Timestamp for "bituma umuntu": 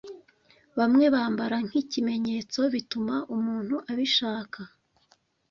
2.73-3.75